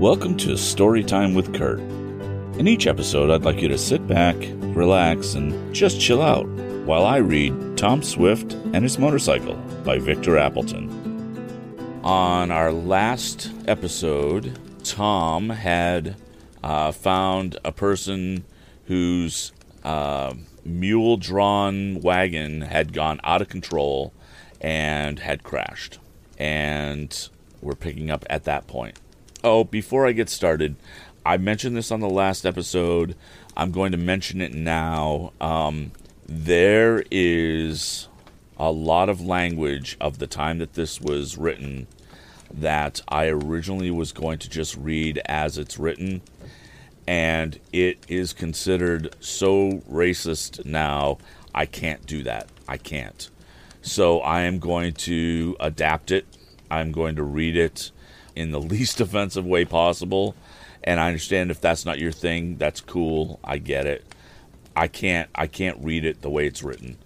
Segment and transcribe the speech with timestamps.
[0.00, 1.78] Welcome to Storytime with Kurt.
[2.60, 6.46] In each episode, I'd like you to sit back, relax, and just chill out
[6.84, 9.54] while I read Tom Swift and His Motorcycle
[9.86, 10.90] by Victor Appleton.
[12.04, 16.16] On our last episode, Tom had
[16.62, 18.44] uh, found a person
[18.84, 19.52] whose
[19.82, 24.12] uh, mule drawn wagon had gone out of control
[24.60, 25.98] and had crashed.
[26.36, 27.30] And
[27.62, 28.98] we're picking up at that point.
[29.48, 30.74] Oh, before I get started,
[31.24, 33.14] I mentioned this on the last episode.
[33.56, 35.32] I'm going to mention it now.
[35.40, 35.92] Um,
[36.28, 38.08] there is
[38.56, 41.86] a lot of language of the time that this was written
[42.52, 46.22] that I originally was going to just read as it's written.
[47.06, 51.18] And it is considered so racist now,
[51.54, 52.48] I can't do that.
[52.66, 53.30] I can't.
[53.80, 56.26] So I am going to adapt it.
[56.68, 57.92] I'm going to read it
[58.36, 60.36] in the least offensive way possible.
[60.84, 63.40] And I understand if that's not your thing, that's cool.
[63.42, 64.04] I get it.
[64.76, 66.98] I can't I can't read it the way it's written.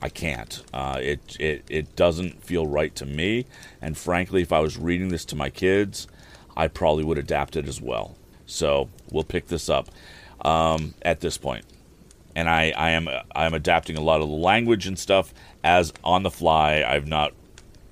[0.00, 0.62] I can't.
[0.72, 3.46] Uh, it, it it doesn't feel right to me.
[3.82, 6.08] And frankly, if I was reading this to my kids,
[6.56, 8.16] I probably would adapt it as well.
[8.46, 9.88] So we'll pick this up
[10.40, 11.64] um, at this point.
[12.34, 15.92] And I, I am I am adapting a lot of the language and stuff as
[16.02, 16.84] on the fly.
[16.86, 17.32] I've not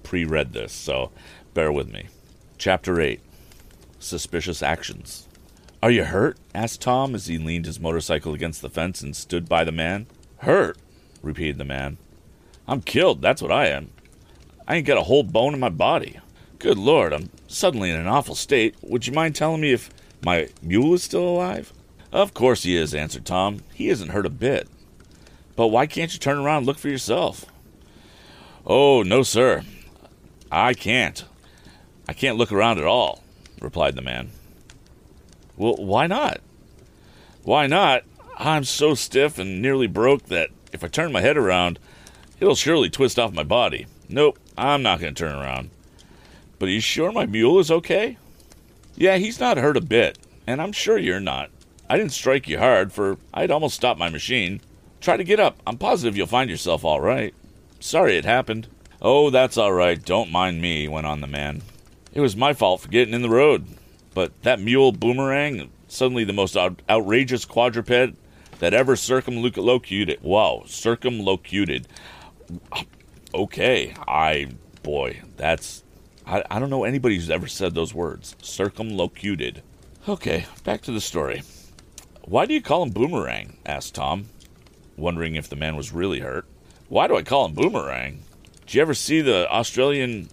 [0.03, 1.11] pre-read this, so
[1.53, 2.07] bear with me.
[2.59, 3.21] Chapter eight:
[3.99, 5.29] Suspicious actions.
[5.83, 6.39] Are you hurt?
[6.55, 10.07] asked Tom as he leaned his motorcycle against the fence and stood by the man.
[10.39, 10.79] Hurt?
[11.23, 11.99] repeated the man.
[12.67, 13.91] I'm killed, that's what I am.
[14.67, 16.19] I ain't got a whole bone in my body.
[16.59, 18.75] Good Lord, I'm suddenly in an awful state.
[18.83, 19.91] Would you mind telling me if
[20.25, 21.73] my mule is still alive?
[22.11, 23.61] Of course he is, answered Tom.
[23.75, 24.67] He isn't hurt a bit.
[25.55, 27.45] But why can't you turn around and look for yourself?
[28.67, 29.63] Oh, no, sir.
[30.51, 31.25] I can't.
[32.09, 33.23] I can't look around at all,
[33.61, 34.31] replied the man.
[35.57, 36.41] Well, why not?
[37.43, 38.05] Why not?
[38.37, 41.79] I'm so stiff and nearly broke that if I turn my head around,
[42.39, 43.87] it'll surely twist off my body.
[44.09, 45.71] Nope, I'm not going to turn around.
[46.59, 48.19] But are you sure my mule is okay?
[48.95, 51.51] Yeah, he's not hurt a bit, and I'm sure you're not.
[51.89, 54.61] I didn't strike you hard, for I'd almost stopped my machine.
[55.01, 55.59] Try to get up.
[55.67, 57.35] I'm positive you'll find yourself all right.
[57.81, 58.69] Sorry it happened.
[59.01, 60.03] Oh, that's all right.
[60.03, 61.63] Don't mind me, went on the man.
[62.17, 63.67] It was my fault for getting in the road.
[64.15, 68.17] But that mule boomerang, suddenly the most out- outrageous quadruped
[68.59, 70.23] that ever circumlocuted.
[70.23, 71.87] Wow, circumlocuted.
[73.35, 74.49] Okay, I
[74.83, 75.85] boy, that's
[76.27, 78.35] I, I don't know anybody who's ever said those words.
[78.41, 79.63] Circumlocuted.
[80.09, 81.43] Okay, back to the story.
[82.23, 83.59] Why do you call him Boomerang?
[83.67, 84.31] asked Tom,
[84.97, 86.47] wondering if the man was really hurt.
[86.89, 88.21] Why do I call him Boomerang?
[88.65, 90.31] Did you ever see the Australian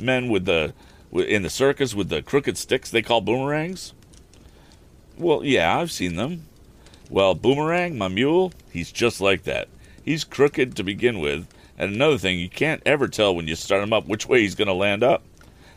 [0.00, 0.74] men with the
[1.12, 3.92] in the circus with the crooked sticks they call boomerangs?
[5.18, 6.46] Well, yeah, I've seen them.
[7.10, 9.68] Well, Boomerang, my mule, he's just like that.
[10.02, 11.46] He's crooked to begin with,
[11.76, 14.54] and another thing, you can't ever tell when you start him up which way he's
[14.54, 15.22] going to land up.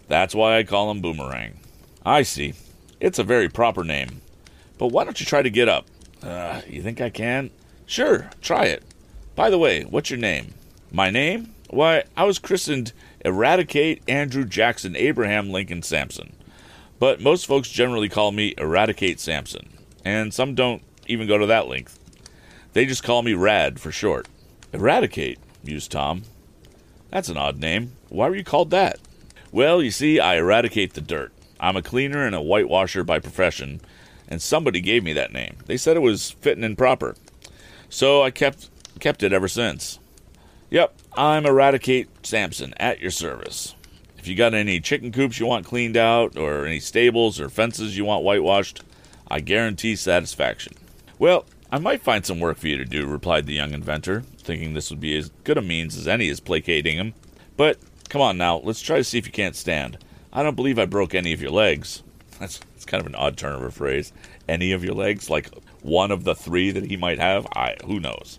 [0.08, 1.60] That's why I call him Boomerang.
[2.06, 2.54] I see.
[3.02, 4.22] It's a very proper name.
[4.78, 5.86] But why don't you try to get up?
[6.24, 7.52] Uh, you think I can?
[7.86, 8.84] Sure, try it.
[9.36, 10.54] By the way, what's your name?
[10.92, 11.54] My name?
[11.70, 12.94] Why, I was christened
[13.26, 16.36] Eradicate Andrew Jackson Abraham Lincoln Sampson.
[17.00, 19.68] But most folks generally call me Eradicate Sampson,
[20.06, 22.00] and some don't even go to that length.
[22.74, 24.28] They just call me Rad for short.
[24.72, 26.22] Eradicate, mused Tom.
[27.10, 27.94] That's an odd name.
[28.10, 29.00] Why were you called that?
[29.52, 31.34] Well, you see, I eradicate the dirt.
[31.60, 33.82] I'm a cleaner and a whitewasher by profession,
[34.28, 35.56] and somebody gave me that name.
[35.66, 37.16] They said it was fitting and proper.
[37.90, 38.70] So I kept
[39.00, 39.98] kept it ever since.
[40.76, 43.76] Yep, I'm Eradicate Sampson at your service.
[44.18, 47.98] If you got any chicken coops you want cleaned out, or any stables or fences
[47.98, 48.84] you want whitewashed,
[49.30, 50.74] I guarantee satisfaction.
[51.18, 54.74] Well, I might find some work for you to do, replied the young inventor, thinking
[54.74, 57.14] this would be as good a means as any as placating him.
[57.56, 57.78] But
[58.10, 59.98] come on now, let's try to see if you can't stand.
[60.34, 62.04] I don't believe I broke any of your legs.
[62.42, 64.12] That's, that's kind of an odd turn of a phrase.
[64.46, 65.30] Any of your legs?
[65.30, 65.50] Like
[65.82, 67.48] one of the three that he might have?
[67.56, 68.38] I who knows.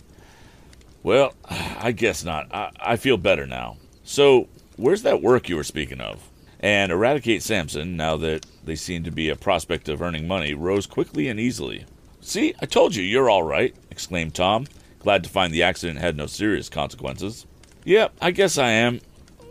[1.07, 2.53] Well, I guess not.
[2.53, 3.77] I, I feel better now.
[4.03, 6.21] So, where's that work you were speaking of?
[6.59, 10.85] And Eradicate Sampson, now that they seem to be a prospect of earning money, rose
[10.85, 11.85] quickly and easily.
[12.21, 14.67] See, I told you you're all right, exclaimed Tom,
[14.99, 17.47] glad to find the accident had no serious consequences.
[17.85, 19.01] Yep, I guess I am.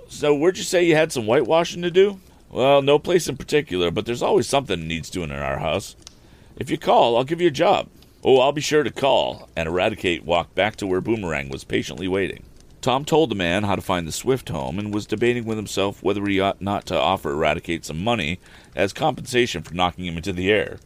[0.10, 2.20] So, where'd you say you had some whitewashing to do?
[2.50, 5.96] Well, no place in particular, but there's always something needs doing in our house.
[6.58, 7.88] If you call, I'll give you a job.
[8.28, 9.50] Oh, I'll be sure to call.
[9.56, 12.44] And Eradicate walked back to where Boomerang was patiently waiting.
[12.82, 16.02] Tom told the man how to find the Swift home and was debating with himself
[16.02, 18.40] whether he ought not to offer Eradicate some money
[18.76, 20.80] as compensation for knocking him into the air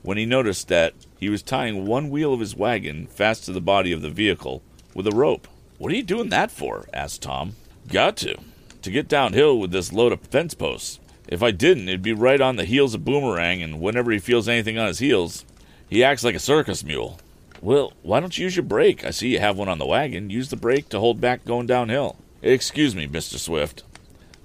[0.00, 3.60] when he noticed that he was tying one wheel of his wagon fast to the
[3.60, 4.62] body of the vehicle
[4.94, 5.46] with a rope.
[5.76, 6.86] What are you doing that for?
[6.94, 7.56] asked Tom.
[7.88, 8.38] Got to.
[8.80, 10.98] To get downhill with this load of fence posts.
[11.28, 14.48] If I didn't, it'd be right on the heels of Boomerang, and whenever he feels
[14.48, 15.44] anything on his heels,
[15.88, 17.18] he acts like a circus mule.
[17.60, 19.04] Well, why don't you use your brake?
[19.04, 20.30] I see you have one on the wagon.
[20.30, 22.16] Use the brake to hold back going downhill.
[22.42, 23.38] Excuse me, Mr.
[23.38, 23.82] Swift,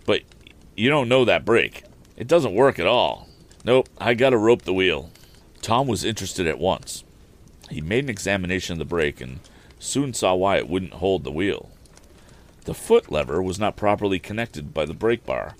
[0.06, 0.22] but
[0.76, 1.84] you don't know that brake.
[2.16, 3.28] It doesn't work at all.
[3.64, 5.12] Nope, I gotta rope the wheel.
[5.62, 7.04] Tom was interested at once.
[7.70, 9.40] He made an examination of the brake and
[9.78, 11.70] soon saw why it wouldn't hold the wheel.
[12.66, 15.56] The foot lever was not properly connected by the brake bar.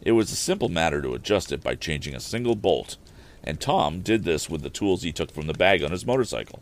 [0.00, 2.96] It was a simple matter to adjust it by changing a single bolt,
[3.46, 6.60] and Tom did this with the tools he took from the bag on his motorcycle.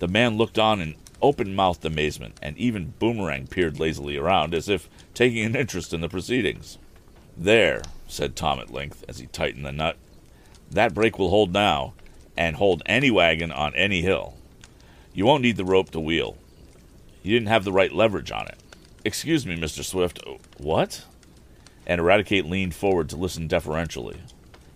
[0.00, 4.68] The man looked on in open mouthed amazement, and even Boomerang peered lazily around as
[4.68, 6.78] if taking an interest in the proceedings.
[7.36, 9.96] There, said Tom at length as he tightened the nut.
[10.70, 11.94] That brake will hold now,
[12.36, 14.34] and hold any wagon on any hill.
[15.12, 16.38] You won't need the rope to wheel.
[17.22, 18.58] You didn't have the right leverage on it.
[19.04, 19.84] Excuse me, Mr.
[19.84, 20.20] Swift.
[20.56, 21.04] What?
[21.86, 24.22] And Eradicate leaned forward to listen deferentially.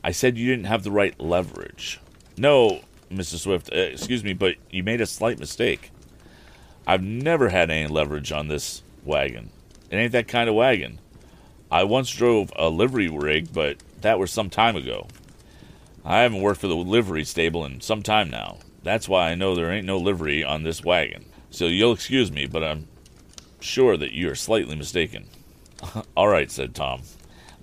[0.05, 1.99] I said you didn't have the right leverage.
[2.37, 3.37] No, Mr.
[3.37, 5.91] Swift, uh, excuse me, but you made a slight mistake.
[6.87, 9.49] I've never had any leverage on this wagon.
[9.91, 10.99] It ain't that kind of wagon.
[11.71, 15.09] I once drove a livery rig, but that was some time ago.
[16.05, 18.59] I haven't worked for the livery stable in some time now.
[18.83, 21.25] That's why I know there ain't no livery on this wagon.
[21.51, 22.89] So you'll excuse me, but I'm
[23.59, 25.29] sure that you are slightly mistaken.
[26.17, 27.01] All right, said Tom,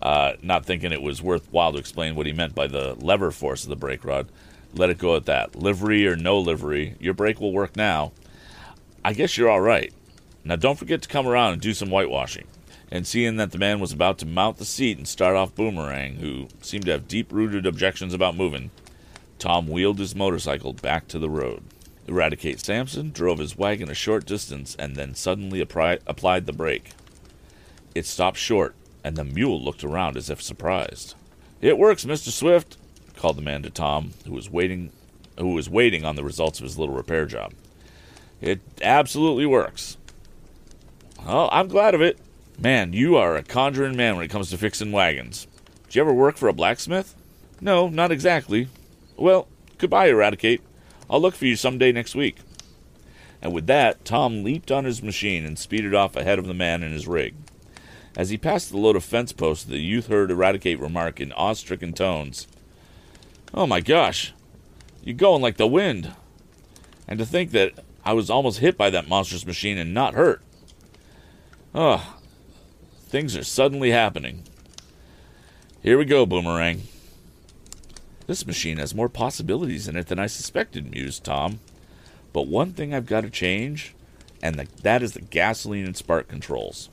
[0.02, 3.64] uh, not thinking it was worthwhile to explain what he meant by the lever force
[3.64, 4.28] of the brake rod.
[4.74, 5.56] Let it go at that.
[5.56, 8.14] Livery or no livery, your brake will work now.
[9.04, 9.94] I guess you're all right.
[10.44, 12.48] Now don't forget to come around and do some whitewashing
[12.92, 16.16] and seeing that the man was about to mount the seat and start off Boomerang,
[16.16, 18.70] who seemed to have deep rooted objections about moving,
[19.40, 21.64] Tom wheeled his motorcycle back to the road.
[22.08, 26.92] Eradicate Sampson drove his wagon a short distance and then suddenly appri- applied the brake.
[27.96, 31.16] It stopped short, and the mule looked around as if surprised.
[31.62, 32.30] It works, Mr.
[32.30, 32.78] Swift,
[33.16, 34.92] called the man to Tom, who was waiting
[35.38, 37.54] who was waiting on the results of his little repair job.
[38.42, 39.98] It absolutely works.
[41.26, 42.20] Well, I'm glad of it,
[42.62, 45.48] Man, you are a conjuring man when it comes to fixing wagons.
[45.86, 47.16] Did you ever work for a blacksmith?
[47.60, 48.68] No, not exactly.
[49.18, 49.48] Well,
[49.80, 50.62] goodbye, Eradicate.
[51.10, 52.38] I'll look for you some day next week.
[53.42, 56.84] And with that, Tom leaped on his machine and speeded off ahead of the man
[56.84, 57.34] in his rig.
[58.16, 61.54] As he passed the load of fence posts, the youth heard Eradicate remark in awe
[61.54, 62.48] stricken tones
[63.54, 64.34] Oh my gosh,
[65.04, 66.14] you're going like the wind.
[67.08, 67.74] And to think that
[68.06, 70.42] I was almost hit by that monstrous machine and not hurt.
[71.76, 72.18] Oh,
[73.12, 74.44] Things are suddenly happening.
[75.84, 76.84] Here we go, Boomerang.
[78.26, 81.60] This machine has more possibilities in it than I suspected, mused Tom.
[82.32, 83.96] But one thing I've got to change,
[84.42, 86.88] and the, that is the gasoline and spark controls.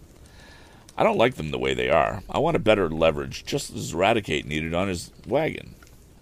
[0.98, 2.22] I don't like them the way they are.
[2.28, 5.76] I want a better leverage, just as Eradicate needed on his wagon.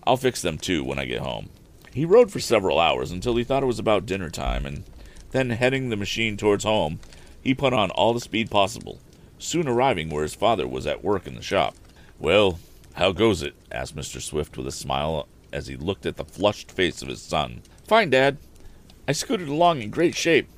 [0.07, 1.49] I'll fix them too when I get home.
[1.93, 4.85] He rode for several hours until he thought it was about dinner time, and
[5.31, 7.01] then heading the machine towards home,
[7.43, 9.01] he put on all the speed possible
[9.39, 11.75] soon arriving where his father was at work in the shop.
[12.19, 12.59] Well,
[12.95, 13.55] how goes it?
[13.71, 14.21] asked Mr.
[14.21, 17.63] Swift with a smile as he looked at the flushed face of his son.
[17.87, 18.39] Fine, Dad.
[19.09, 20.49] I scooted along in great shape.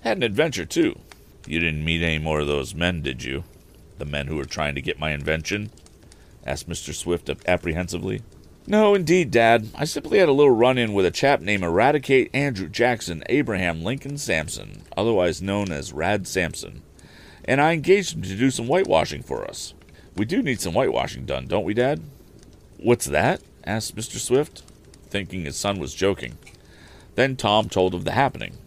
[0.00, 0.98] Had an adventure, too.
[1.46, 3.44] You didn't meet any more of those men, did you?
[3.98, 5.70] The men who are trying to get my invention?
[6.44, 6.94] asked Mr.
[6.94, 8.22] Swift apprehensively.
[8.66, 9.68] No, indeed, Dad.
[9.74, 13.82] I simply had a little run in with a chap named Eradicate Andrew Jackson Abraham
[13.82, 16.82] Lincoln Sampson, otherwise known as Rad Sampson
[17.46, 19.72] and I engaged him to do some whitewashing for us.
[20.16, 22.02] We do need some whitewashing done, don't we, Dad?
[22.78, 23.42] What's that?
[23.64, 24.18] asked Mr.
[24.18, 24.62] Swift,
[25.08, 26.38] thinking his son was joking.
[27.14, 28.58] Then Tom told of the happening.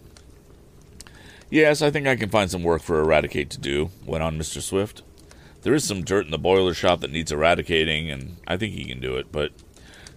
[1.50, 4.62] Yes, I think I can find some work for Eradicate to do, went on Mr.
[4.62, 5.02] Swift.
[5.62, 8.86] There is some dirt in the boiler shop that needs eradicating, and I think he
[8.86, 9.51] can do it, but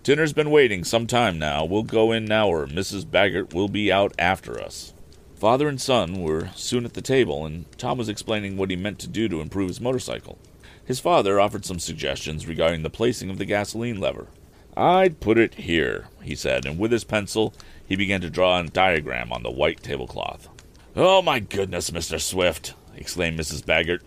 [0.03, 1.65] dinner's been waiting some time now.
[1.65, 3.05] We'll go in now, or Mrs.
[3.05, 4.95] Baggert will be out after us.
[5.35, 9.01] Father and son were soon at the table, and Tom was explaining what he meant
[9.01, 10.39] to do to improve his motorcycle.
[10.85, 14.29] His father offered some suggestions regarding the placing of the gasoline lever.
[14.77, 17.53] I'd put it here, he said, and with his pencil
[17.85, 20.49] he began to draw a diagram on the white tablecloth.
[20.95, 22.21] Oh, my goodness, Mr.
[22.21, 23.63] Swift, exclaimed Mrs.
[23.65, 24.03] Baggert.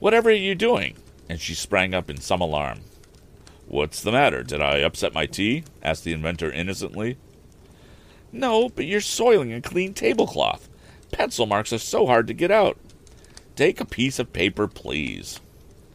[0.00, 0.96] Whatever are you doing?
[1.28, 2.80] And she sprang up in some alarm.
[3.68, 4.42] What's the matter?
[4.42, 5.62] Did I upset my tea?
[5.82, 7.18] asked the inventor innocently.
[8.32, 10.68] No, but you're soiling a clean tablecloth.
[11.12, 12.78] Pencil marks are so hard to get out.
[13.54, 15.38] Take a piece of paper, please.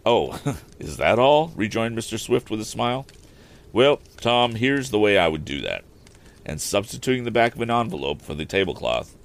[0.06, 0.40] Oh,
[0.80, 1.52] is that all?
[1.56, 2.20] rejoined Mr.
[2.20, 3.08] Swift with a smile.
[3.74, 5.84] Well, Tom, here's the way I would do that.
[6.46, 9.16] And substituting the back of an envelope for the tablecloth,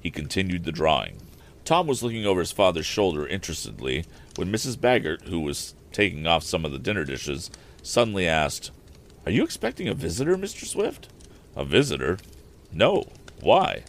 [0.00, 1.18] he continued the drawing.
[1.64, 4.06] Tom was looking over his father's shoulder interestedly
[4.38, 4.76] when Mrs.
[4.76, 7.50] Baggert, who was taking off some of the dinner dishes,
[7.82, 8.70] suddenly asked,
[9.26, 10.64] Are you expecting a visitor, Mr.
[10.64, 11.08] Swift?
[11.56, 12.18] A visitor?
[12.72, 13.08] No.
[13.40, 13.82] Why?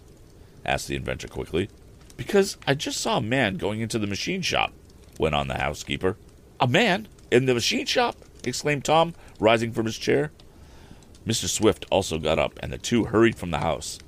[0.65, 1.69] asked the inventor quickly.
[2.17, 4.73] Because I just saw a man going into the machine shop,
[5.19, 6.17] went on the housekeeper.
[6.59, 7.07] A man?
[7.29, 8.15] In the machine shop?
[8.43, 10.31] exclaimed Tom, rising from his chair.
[11.27, 11.47] Mr.
[11.47, 13.99] Swift also got up, and the two hurried from the house.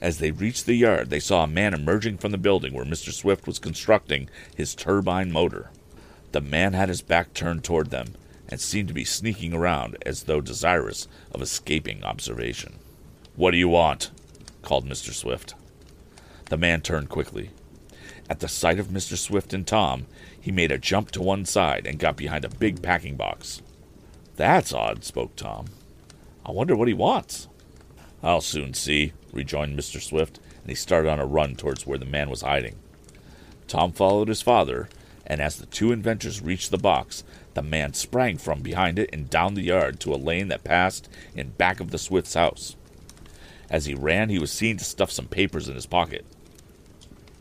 [0.00, 3.12] As they reached the yard, they saw a man emerging from the building where Mr.
[3.12, 5.70] Swift was constructing his turbine motor.
[6.34, 8.16] The man had his back turned toward them
[8.48, 12.80] and seemed to be sneaking around as though desirous of escaping observation.
[13.36, 14.10] What do you want?
[14.60, 15.12] called Mr.
[15.12, 15.54] Swift.
[16.46, 17.50] The man turned quickly.
[18.28, 19.16] At the sight of Mr.
[19.16, 20.06] Swift and Tom,
[20.40, 23.62] he made a jump to one side and got behind a big packing box.
[24.34, 25.66] That's odd, spoke Tom.
[26.44, 27.46] I wonder what he wants.
[28.24, 30.02] I'll soon see, rejoined Mr.
[30.02, 32.74] Swift, and he started on a run towards where the man was hiding.
[33.68, 34.88] Tom followed his father,
[35.26, 39.30] and as the two inventors reached the box, the man sprang from behind it and
[39.30, 42.76] down the yard to a lane that passed in back of the Swifts' house.
[43.70, 46.24] As he ran, he was seen to stuff some papers in his pocket.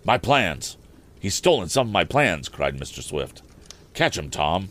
[0.05, 0.77] My plans!
[1.19, 3.01] He's stolen some of my plans, cried Mr.
[3.01, 3.41] Swift.
[3.93, 4.69] Catch him, Tom.